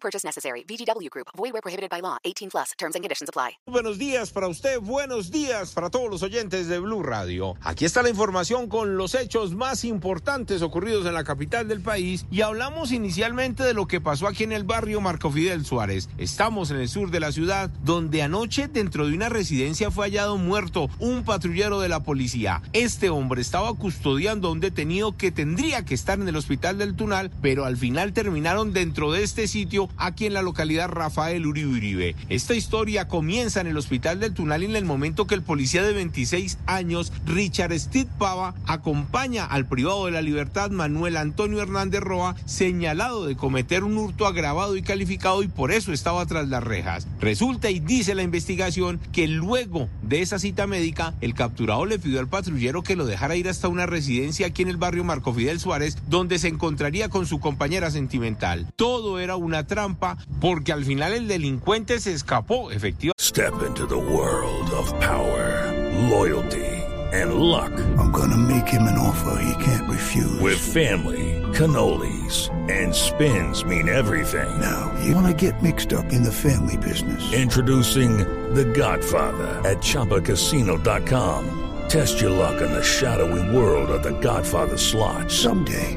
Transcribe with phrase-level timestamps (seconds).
[0.00, 0.64] Purchase necessary.
[0.64, 1.28] VGW Group.
[1.36, 2.18] Void prohibited by law.
[2.24, 2.72] 18 plus.
[2.78, 3.58] Terms and conditions apply.
[3.66, 7.56] Buenos días para usted, buenos días para todos los oyentes de Blue Radio.
[7.62, 12.26] Aquí está la información con los hechos más importantes ocurridos en la capital del país
[12.30, 16.08] y hablamos inicialmente de lo que pasó aquí en el barrio Marco Fidel Suárez.
[16.18, 20.36] Estamos en el sur de la ciudad donde anoche dentro de una residencia fue hallado
[20.38, 22.62] muerto un patrullero de la policía.
[22.72, 26.96] Este hombre estaba custodiando a un detenido que tendría que estar en el hospital del
[26.96, 32.14] Tunal, pero al final terminaron dentro de este sitio aquí en la localidad Rafael Uribe.
[32.28, 35.92] Esta historia comienza en el hospital del Tunal en el momento que el policía de
[35.92, 42.36] 26 años, Richard Steve Pava, acompaña al privado de la libertad Manuel Antonio Hernández Roa,
[42.44, 47.06] señalado de cometer un hurto agravado y calificado y por eso estaba tras las rejas.
[47.20, 52.20] Resulta y dice la investigación que luego de esa cita médica, el capturado le pidió
[52.20, 55.60] al patrullero que lo dejara ir hasta una residencia aquí en el barrio Marco Fidel
[55.60, 58.66] Suárez, donde se encontraría con su compañera sentimental.
[58.76, 63.14] Todo era una trampa porque al final el delincuente se escapó, efectivamente.
[63.18, 65.72] Step into the world of power,
[66.10, 67.70] loyalty, and luck.
[67.96, 70.40] I'm gonna make him an offer he can't refuse.
[70.40, 74.48] With family, cannolis, and spins mean everything.
[74.58, 77.32] Now, you wanna get mixed up in the family business.
[77.32, 78.18] Introducing
[78.54, 81.44] The Godfather at ChumbaCasino.com.
[81.88, 85.30] Test your luck in the shadowy world of The Godfather slot.
[85.30, 85.96] Someday,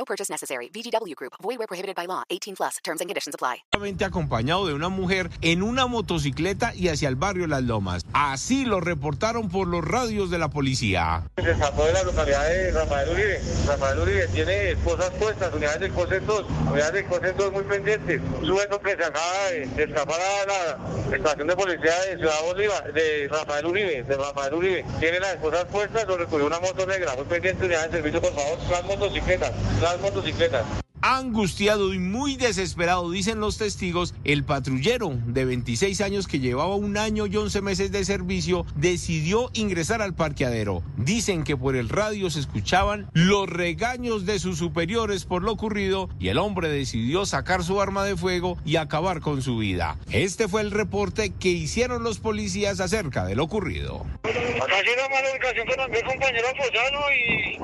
[0.00, 0.70] No purchase necessary.
[0.72, 1.34] VGW Group.
[1.42, 2.22] Void where prohibited by law.
[2.30, 2.78] 18 plus.
[2.82, 3.64] Terms and conditions apply.
[4.02, 8.06] acompañado de una mujer en una motocicleta y hacia el barrio Las Lomas.
[8.14, 11.24] Así lo reportaron por los radios de la policía.
[11.36, 13.40] Se escapó de la localidad de Rafael Uribe.
[13.66, 18.22] Rafael Uribe tiene esposas puestas, unidades del COSEN 2, unidades del COSEN 2 muy pendientes.
[18.42, 22.92] Sujeto que se acaba de, de escapar a la estación de policía de Ciudad Bolívar,
[22.94, 24.84] de Rafael Uribe, de Rafael Uribe.
[24.98, 27.14] Tiene las esposas puestas, lo recogió una moto negra.
[27.16, 29.52] Muy pendiente, unidades de servicio, por favor, las motocicletas,
[29.92, 30.64] las motocicletas.
[31.02, 36.98] Angustiado y muy desesperado, dicen los testigos, el patrullero de 26 años que llevaba un
[36.98, 40.82] año y 11 meses de servicio decidió ingresar al parqueadero.
[40.98, 46.10] Dicen que por el radio se escuchaban los regaños de sus superiores por lo ocurrido
[46.18, 49.96] y el hombre decidió sacar su arma de fuego y acabar con su vida.
[50.10, 54.04] Este fue el reporte que hicieron los policías acerca de lo ocurrido.
[54.24, 57.59] Acá sí una mala con compañero Posano, y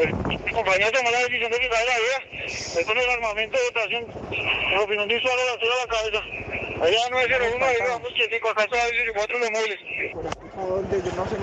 [0.00, 2.46] el compañero tomó la decisión de quitarle la vida.
[2.46, 6.22] Es con el armamento de dotación, en opinión visual a la a la cabeza.
[6.80, 9.78] Allá 901, ahí vamos quietico, acá está 14 los móviles.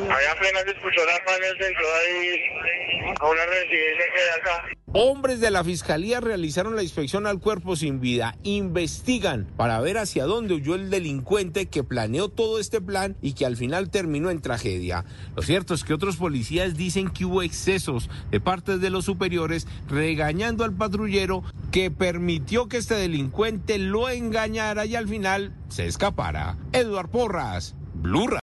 [0.10, 4.75] Allá apenas escuchó en el centro, ahí a una residencia que hay acá.
[4.98, 8.38] Hombres de la fiscalía realizaron la inspección al cuerpo sin vida.
[8.44, 13.46] Investigan para ver hacia dónde huyó el delincuente que planeó todo este plan y que
[13.46, 15.04] al final terminó en tragedia.
[15.36, 19.68] Lo cierto es que otros policías dicen que hubo excesos de parte de los superiores
[19.90, 26.56] regañando al patrullero que permitió que este delincuente lo engañara y al final se escapara.
[26.72, 28.40] Eduard Porras, Blue Radio.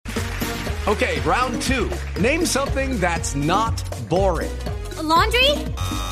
[0.87, 1.89] Okay, round two.
[2.21, 4.51] Name something that's not boring.
[4.99, 6.12] A laundry?